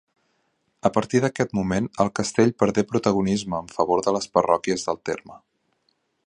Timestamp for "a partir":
0.89-1.19